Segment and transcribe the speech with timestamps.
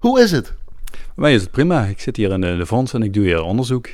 [0.00, 0.52] Hoe is het?
[1.14, 1.84] Mij is het prima.
[1.84, 3.88] Ik zit hier in de, de fonds en ik doe hier onderzoek.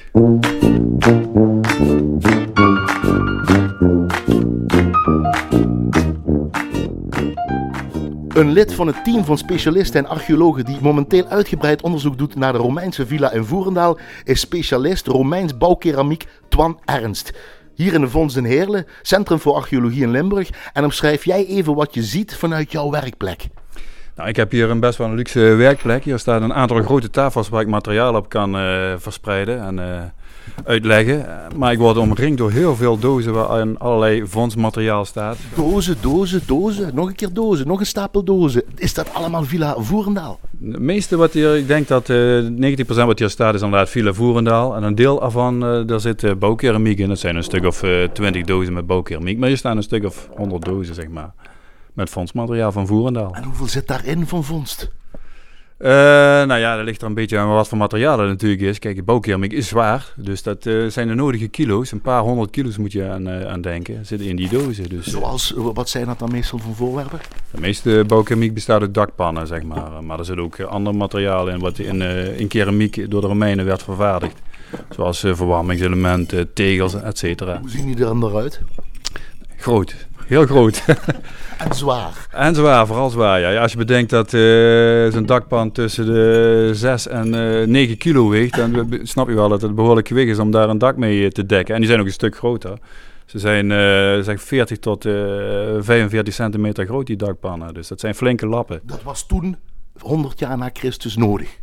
[8.29, 12.53] Een lid van het team van specialisten en archeologen die momenteel uitgebreid onderzoek doet naar
[12.53, 17.33] de Romeinse villa in Voerendaal is specialist Romeins bouwkeramiek Twan Ernst.
[17.75, 20.51] Hier in de Fonds in Heerlen, Centrum voor Archeologie in Limburg.
[20.73, 23.49] En omschrijf jij even wat je ziet vanuit jouw werkplek.
[24.17, 26.05] Nou, ik heb hier een best wel een luxe werkplek.
[26.05, 30.03] Hier staan een aantal grote tafels waar ik materiaal op kan uh, verspreiden en uh,
[30.65, 31.27] uitleggen.
[31.57, 35.37] Maar ik word omringd door heel veel dozen waarin allerlei fondsmateriaal staat.
[35.55, 38.63] Dozen, dozen, dozen, nog een keer dozen, nog een stapel dozen.
[38.75, 40.41] Is dat allemaal Villa Voerendaal?
[40.65, 44.13] Het meeste wat hier, ik denk dat uh, 90% wat hier staat is inderdaad Villa
[44.13, 44.77] Voerendaal.
[44.77, 47.09] En een deel ervan, daar zit bouwkeramiek in.
[47.09, 49.39] Dat zijn een stuk of 20 dozen met bouwkeramiek.
[49.39, 51.33] Maar hier staan een stuk of 100 dozen, zeg maar
[51.97, 53.35] met vondstmateriaal van Voerendaal.
[53.35, 54.91] En hoeveel zit daarin van vondst?
[55.79, 58.79] Uh, nou ja, dat ligt er een beetje aan wat voor materiaal er natuurlijk is.
[58.79, 61.93] Kijk, bouwkeramiek is zwaar, dus dat uh, zijn de nodige kilo's.
[61.93, 64.89] Een paar honderd kilo's moet je aan, uh, aan denken, zitten in die dozen.
[64.89, 67.19] Dus, Zoals, wat zijn dat dan meestal voor voorwerpen?
[67.51, 70.05] De meeste bouwkeramiek bestaat uit dakpannen, zeg maar.
[70.05, 72.01] Maar er zit ook ander materiaal in wat in,
[72.39, 74.39] in keramiek door de Romeinen werd vervaardigd.
[74.91, 77.59] Zoals verwarmingselementen, tegels, et cetera.
[77.61, 78.61] Hoe zien die er dan eruit?
[79.57, 80.85] Groot, heel groot.
[81.59, 82.27] En zwaar.
[82.31, 83.41] En zwaar, vooral zwaar.
[83.41, 83.51] Ja.
[83.51, 88.29] ja als je bedenkt dat uh, zo'n dakpan tussen de 6 en uh, 9 kilo
[88.29, 91.31] weegt, dan snap je wel dat het behoorlijk gewicht is om daar een dak mee
[91.31, 91.75] te dekken.
[91.75, 92.79] En die zijn ook een stuk groter.
[93.25, 97.75] Ze zijn uh, zeg 40 tot 45 centimeter groot, die dakpannen.
[97.75, 98.81] Dus dat zijn flinke lappen.
[98.83, 99.57] Dat was toen
[99.99, 101.59] 100 jaar na Christus nodig.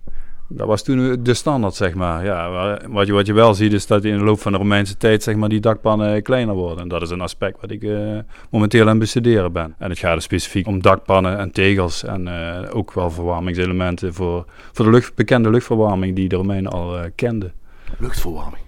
[0.48, 2.26] Dat was toen de standaard, zeg maar.
[2.26, 4.98] Ja, wat, je, wat je wel ziet is dat in de loop van de Romeinse
[4.98, 6.84] tijd zeg maar, die dakpannen kleiner worden.
[6.84, 8.18] En dat is een aspect wat ik uh,
[8.50, 9.76] momenteel aan het bestuderen ben.
[9.80, 14.46] En het gaat dus specifiek om dakpannen en tegels en uh, ook wel verwarmingselementen voor,
[14.72, 17.54] voor de lucht, bekende luchtverwarming die de Romeinen al uh, kenden.
[17.98, 18.62] Luchtverwarming?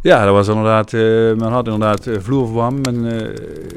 [0.00, 2.86] Ja, dat was inderdaad, men had inderdaad vloerverwarming.
[2.86, 3.34] Men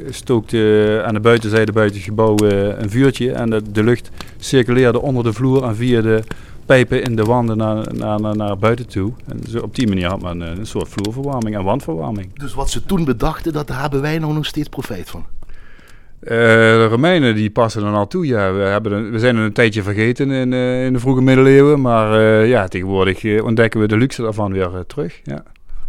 [0.09, 2.35] stookte aan de buitenzijde buiten het gebouw
[2.77, 6.23] een vuurtje en de, de lucht circuleerde onder de vloer en via de
[6.65, 9.13] pijpen in de wanden naar, naar, naar, buiten toe.
[9.27, 12.39] En zo op die manier had men een soort vloerverwarming en wandverwarming.
[12.39, 15.25] Dus wat ze toen bedachten, dat daar hebben wij nou nog steeds profijt van?
[16.21, 18.25] Uh, de Romeinen die passen er al toe.
[18.25, 21.81] Ja, we, hebben we zijn er een tijdje vergeten in, uh, in de vroege middeleeuwen.
[21.81, 25.19] Maar uh, ja, tegenwoordig ontdekken we de luxe daarvan weer terug.
[25.23, 25.43] Ja.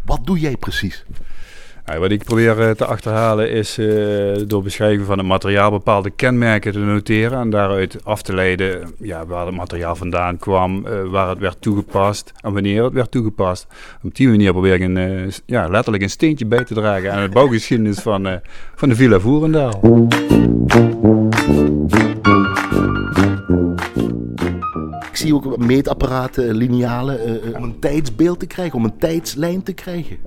[0.04, 1.04] Wat doe jij precies?
[1.86, 6.72] Ja, wat ik probeer te achterhalen is uh, door beschrijven van het materiaal bepaalde kenmerken
[6.72, 11.28] te noteren en daaruit af te leiden ja, waar het materiaal vandaan kwam, uh, waar
[11.28, 13.66] het werd toegepast en wanneer het werd toegepast.
[14.02, 17.32] Op die manier probeer ik een, ja, letterlijk een steentje bij te dragen aan het
[17.32, 18.40] bouwgeschiedenis van,
[18.74, 20.08] van de Villa Voerendaal.
[25.10, 30.18] Ik zie ook meetapparaten, linealen, om een tijdsbeeld te krijgen, om een tijdslijn te krijgen.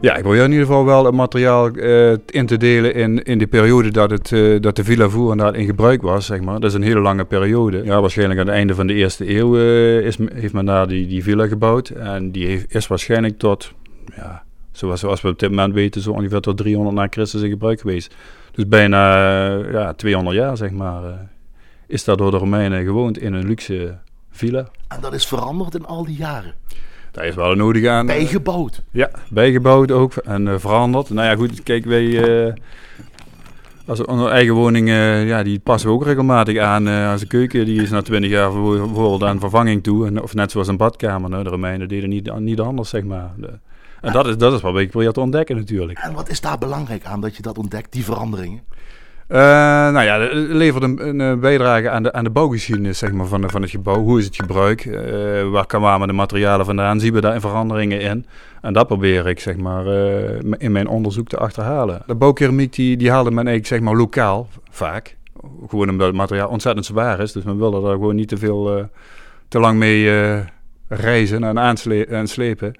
[0.00, 3.38] Ja, ik probeer in ieder geval wel het materiaal uh, in te delen in, in
[3.38, 6.60] de periode dat, het, uh, dat de Villa Voerendaal in gebruik was, zeg maar.
[6.60, 7.84] Dat is een hele lange periode.
[7.84, 11.06] Ja, waarschijnlijk aan het einde van de eerste eeuw uh, is, heeft men daar die,
[11.06, 11.88] die villa gebouwd.
[11.88, 13.72] En die heeft, is waarschijnlijk tot,
[14.16, 14.42] ja,
[14.72, 17.80] zoals, zoals we op dit moment weten, zo ongeveer tot 300 na Christus in gebruik
[17.80, 18.14] geweest.
[18.52, 21.28] Dus bijna ja, 200 jaar, zeg maar,
[21.86, 23.98] is daar door de Romeinen gewoond in een luxe
[24.30, 24.68] villa.
[24.88, 26.54] En dat is veranderd in al die jaren?
[27.12, 28.06] Daar is wel nodig aan.
[28.06, 28.82] Bijgebouwd.
[28.90, 31.10] Ja, bijgebouwd ook en uh, veranderd.
[31.10, 32.04] Nou ja, goed, kijk, wij.
[32.04, 32.52] Uh,
[33.86, 36.86] als onze eigen woning, uh, ja, die passen we ook regelmatig aan.
[36.86, 40.06] als een keuken, die is na 20 jaar bijvoorbeeld aan vervanging toe.
[40.06, 41.30] En, of net zoals een badkamer.
[41.30, 43.32] Nou, de Romeinen deden niet, niet anders, zeg maar.
[43.36, 43.58] De,
[44.00, 45.98] en dat is, dat is wat ik probeer te ontdekken natuurlijk.
[45.98, 48.62] En wat is daar belangrijk aan dat je dat ontdekt, die veranderingen?
[49.28, 53.26] Uh, nou ja, het levert een, een, bijdrage aan de, aan de bouwgeschiedenis zeg maar,
[53.26, 54.02] van, van het gebouw.
[54.02, 54.84] Hoe is het gebruik?
[54.84, 57.00] Uh, waar kwamen de materialen vandaan?
[57.00, 58.26] Zien we daar veranderingen in?
[58.60, 59.86] En dat probeer ik zeg maar,
[60.58, 62.02] in mijn onderzoek te achterhalen.
[62.06, 65.16] De bouwkeramiek die, die haalde men eigenlijk zeg maar, lokaal vaak.
[65.68, 67.32] Gewoon omdat het materiaal ontzettend zwaar is.
[67.32, 68.88] Dus men wilde daar gewoon niet te veel
[69.48, 70.10] te lang mee
[70.88, 72.74] reizen en aanslepen.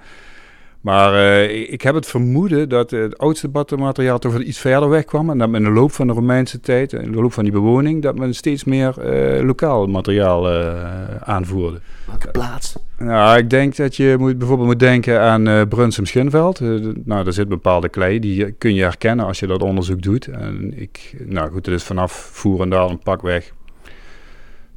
[0.80, 5.30] Maar uh, ik heb het vermoeden dat het oudste battermateriaal toch iets verder weg kwam.
[5.30, 7.52] En dat men in de loop van de Romeinse tijd, in de loop van die
[7.52, 11.80] bewoning, dat men steeds meer uh, lokaal materiaal uh, aanvoerde.
[12.06, 12.76] Welke plaats?
[12.98, 16.60] Nou, ik denk dat je moet, bijvoorbeeld moet denken aan Brunsum Schinveld.
[17.04, 20.26] nou, daar zit bepaalde klei, die kun je herkennen als je dat onderzoek doet.
[20.26, 23.52] En ik, nou goed, het is vanaf Voerendaal een pakweg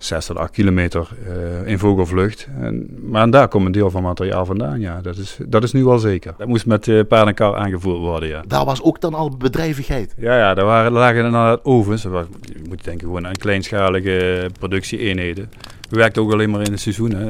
[0.04, 2.48] 6 tot 8 kilometer uh, in vogelvlucht.
[2.60, 5.02] En, maar daar komt een deel van materiaal vandaan, ja.
[5.02, 6.34] Dat is, dat is nu wel zeker.
[6.38, 8.44] Dat moest met uh, paard en kar aangevoerd worden, ja.
[8.48, 10.14] Daar was ook dan al bedrijvigheid?
[10.18, 12.04] Ja, ja daar waren, lagen inderdaad ovens.
[12.04, 15.50] Was, je moet denken gewoon aan kleinschalige productieeenheden.
[15.90, 17.12] We werkten ook alleen maar in het seizoen.
[17.12, 17.28] Hè.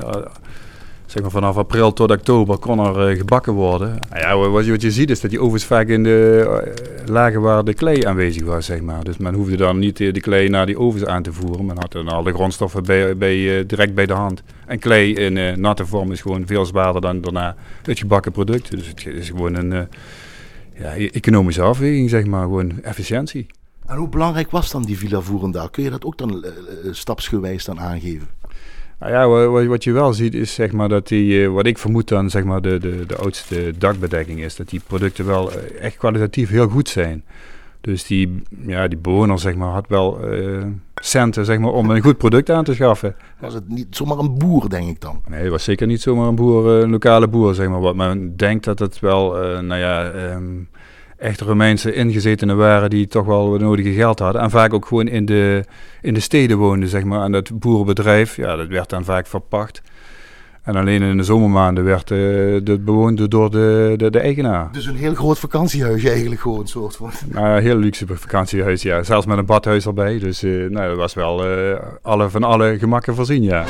[1.12, 4.00] Zeg maar vanaf april tot oktober kon er uh, gebakken worden.
[4.10, 7.06] Nou ja, wat, je, wat je ziet is dat die ovens vaak in de uh,
[7.06, 9.04] lagen waar de klei aanwezig was, zeg maar.
[9.04, 11.66] Dus men hoefde dan niet de klei naar die ovens aan te voeren.
[11.66, 14.44] Men had dan al de grondstoffen bij, bij, direct bij de hand.
[14.66, 18.72] En klei in natte vorm is gewoon veel zwaarder dan daarna het gebakken product.
[18.72, 19.88] Dus het is gewoon een
[20.78, 22.44] ja, e-, economische afweging, zeg maar.
[22.44, 23.48] Gewoon efficiëntie.
[23.86, 25.70] En hoe belangrijk was dan die Villa Voerendaal?
[25.70, 28.28] Kun je dat ook dan uh, stapsgewijs dan aangeven?
[29.02, 32.08] Nou ja, wat, wat, je wel ziet is zeg maar dat die, wat ik vermoed
[32.08, 36.50] dan zeg maar de, de, de oudste dakbedekking is, dat die producten wel echt kwalitatief
[36.50, 37.24] heel goed zijn.
[37.82, 40.64] Dus die, ja, die bewoner zeg maar, had wel uh,
[40.96, 43.16] centen zeg maar, om een goed product aan te schaffen.
[43.40, 45.22] Was het niet zomaar een boer, denk ik dan?
[45.28, 47.82] Nee, het was zeker niet zomaar een boer, een lokale boer, zeg maar.
[47.82, 50.70] Wat men denkt dat het wel, uh, nou ja, um,
[51.22, 54.42] echte Romeinse ingezetenen waren die toch wel het nodige geld hadden.
[54.42, 55.64] En vaak ook gewoon in de,
[56.02, 57.24] in de steden woonden, zeg maar.
[57.24, 59.82] En dat boerenbedrijf, ja, dat werd dan vaak verpacht.
[60.62, 64.70] En alleen in de zomermaanden werd uh, dat bewoond door de, de, de, eigenaar.
[64.72, 67.12] Dus een heel groot vakantiehuisje eigenlijk gewoon, soort van.
[67.34, 69.04] Nou, een heel luxe vakantiehuis, ja.
[69.04, 70.20] Zelfs met een badhuis erbij.
[70.20, 73.66] Dus uh, nou, dat was wel uh, alle, van alle gemakken voorzien, ja.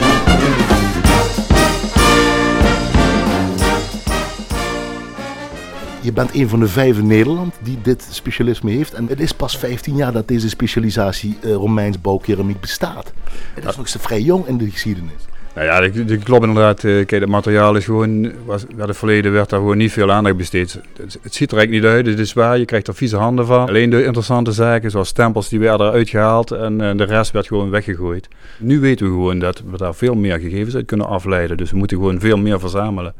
[6.01, 8.93] Je bent een van de vijf in Nederland die dit specialisme heeft.
[8.93, 13.13] En het is pas 15 jaar dat deze specialisatie uh, Romeins bouwkeramiek bestaat.
[13.53, 15.25] Het is nog zo vrij jong in de geschiedenis.
[15.55, 16.83] Nou ja, dat, klopt inderdaad.
[16.83, 20.11] Uh, kijk, het materiaal is gewoon, was, bij het verleden werd daar gewoon niet veel
[20.11, 20.73] aandacht besteed.
[20.73, 23.45] Het, het, ziet er eigenlijk niet uit, het is waar, je krijgt er vieze handen
[23.45, 23.67] van.
[23.67, 27.47] Alleen de interessante zaken, zoals stempels, die werden eruit gehaald en uh, de rest werd
[27.47, 28.27] gewoon weggegooid.
[28.59, 31.77] Nu weten we gewoon dat we daar veel meer gegevens uit kunnen afleiden, dus we
[31.77, 33.13] moeten gewoon veel meer verzamelen.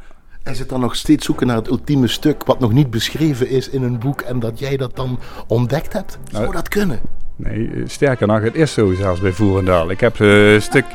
[0.43, 3.69] En zit dan nog steeds zoeken naar het ultieme stuk wat nog niet beschreven is
[3.69, 6.17] in een boek en dat jij dat dan ontdekt hebt?
[6.31, 6.99] Zou nou, dat kunnen?
[7.35, 9.91] Nee, sterker nog, het is zo zelfs bij Voerendaal.
[9.91, 10.85] Ik heb uh, een stuk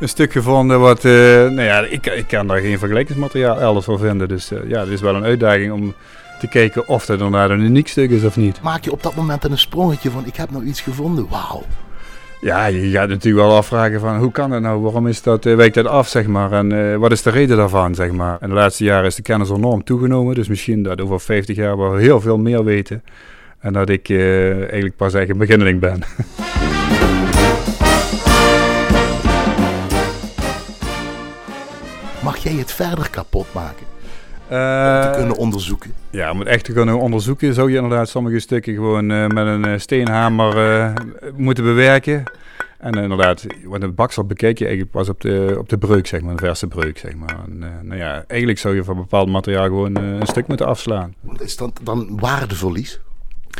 [0.00, 3.98] een stuk gevonden wat, uh, nou ja, ik, ik kan daar geen vergelijkingsmateriaal elders voor
[3.98, 4.28] vinden.
[4.28, 5.94] Dus uh, ja, het is wel een uitdaging om
[6.40, 8.60] te kijken of dat inderdaad een uniek stuk is of niet.
[8.60, 11.62] Maak je op dat moment een sprongetje van ik heb nou iets gevonden, wauw.
[12.40, 15.56] Ja, je gaat natuurlijk wel afvragen van hoe kan dat nou, waarom is dat, uh,
[15.56, 16.52] wijkt dat af, zeg maar.
[16.52, 18.38] En wat is de reden daarvan, zeg maar.
[18.40, 21.92] En de laatste jaren is de kennis enorm toegenomen, dus misschien dat over 50 jaar
[21.92, 23.02] we heel veel meer weten.
[23.58, 26.02] En dat ik eigenlijk pas eigenlijk een beginneling ben.
[32.22, 33.95] Mag jij het verder kapot maken?
[34.50, 35.92] Uh, om te kunnen onderzoeken.
[36.10, 39.46] Ja, om het echt te kunnen onderzoeken zou je inderdaad sommige stukken gewoon uh, met
[39.46, 40.92] een uh, steenhamer
[41.36, 42.22] moeten bewerken.
[42.78, 46.20] En inderdaad, want een baksel bekeek je eigenlijk pas op de, op de breuk, zeg
[46.20, 47.36] maar, een verse breuk, zeg maar.
[47.46, 51.14] En, nou ja, eigenlijk zou je van bepaald materiaal gewoon een stuk moeten afslaan.
[51.38, 53.00] Is dat dan waardeverlies?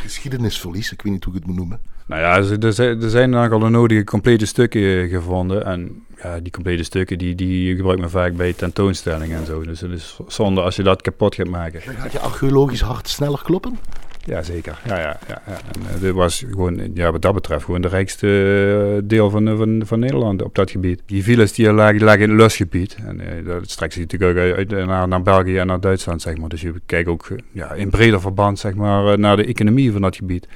[0.01, 1.79] Geschiedenisverlies, ik weet niet hoe ik het moet noemen.
[2.07, 5.65] Nou ja, er, er zijn al de nodige complete stukken gevonden.
[5.65, 9.63] En ja, die complete stukken die, die gebruikt men vaak bij tentoonstellingen en zo.
[9.63, 11.81] Dus het is zonde als je dat kapot gaat maken.
[11.85, 13.79] Dan gaat je archeologisch hart sneller kloppen?
[14.27, 14.79] Ja, zeker.
[14.85, 15.41] Ja, ja, ja.
[15.45, 19.57] En, uh, dit was gewoon, ja, wat dat betreft, gewoon de rijkste uh, deel van,
[19.57, 21.01] van, van Nederland op dat gebied.
[21.05, 22.97] Die villas die lagen, lagen in het lusgebied.
[23.05, 26.49] En dat strekt zich natuurlijk uit, naar, naar België en naar Duitsland, zeg maar.
[26.49, 30.15] Dus je kijkt ook ja, in breder verband, zeg maar, naar de economie van dat
[30.15, 30.47] gebied.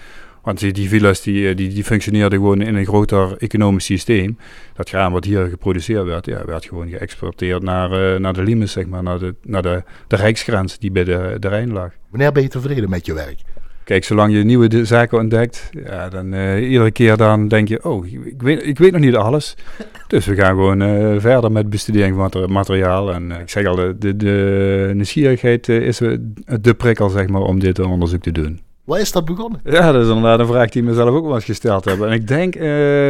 [0.42, 4.38] Want die, die villa's die, eh, die, die functioneerden gewoon in een groter economisch systeem.
[4.74, 8.86] Dat graan wat hier geproduceerd werd, ja, werd gewoon geëxporteerd naar, naar de Limes, zeg
[8.86, 11.92] maar, naar de, naar de, de rijksgrens die bij de, de Rijn lag.
[12.10, 13.40] Wanneer ben je tevreden met je werk?
[13.84, 18.06] Kijk, zolang je nieuwe zaken ontdekt, ja, dan uh, iedere keer dan denk je, oh,
[18.06, 19.56] ik weet, ik weet nog niet alles.
[20.08, 23.14] Dus we gaan gewoon uh, verder met bestudering van materiaal.
[23.14, 25.98] En uh, ik zeg al, de, de, de nieuwsgierigheid is
[26.62, 28.60] de prikkel, zeg maar, om dit onderzoek te doen.
[28.84, 29.60] Waar is dat begonnen?
[29.64, 32.02] Ja, dat is inderdaad een vraag die ik mezelf ook wel eens gesteld heb.
[32.02, 32.54] En ik denk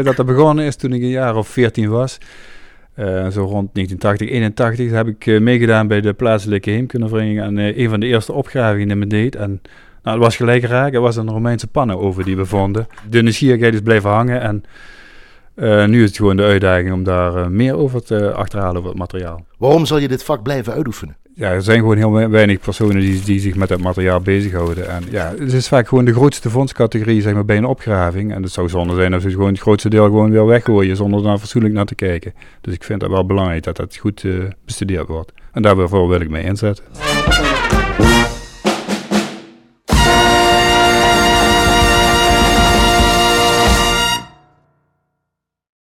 [0.05, 2.17] dat dat begonnen is toen ik een jaar of 14 was.
[2.99, 7.89] Uh, zo rond 1980, 81 heb ik uh, meegedaan bij de plaatselijke heemkundevereniging en een
[7.89, 9.35] van de eerste opgravingen die me deed.
[9.35, 9.61] En
[10.03, 12.87] nou, het was gelijk raak, er was een Romeinse pannen over die we vonden.
[13.09, 14.63] De nieuwsgierigheid is blijven hangen en
[15.89, 19.45] nu is het gewoon de uitdaging om daar meer over te achterhalen over het materiaal.
[19.57, 21.15] Waarom zal je dit vak blijven uitoefenen?
[21.41, 24.89] ja, er zijn gewoon heel weinig personen die, die zich met dat materiaal bezighouden.
[24.89, 28.33] En ja, het is vaak gewoon de grootste fondscategorie zeg maar, bij een opgraving.
[28.33, 31.23] En het zou zonde zijn als je gewoon het grootste deel gewoon weer weggooien zonder
[31.23, 32.33] daar fatsoenlijk naar te kijken.
[32.61, 35.31] Dus ik vind het wel belangrijk dat dat goed uh, bestudeerd wordt.
[35.51, 36.83] En daarvoor wil ik mee inzetten.